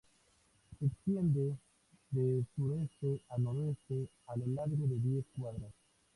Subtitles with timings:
[0.79, 1.57] Se extiende
[2.09, 5.73] de sureste a noroeste a lo largo de diez cuadras.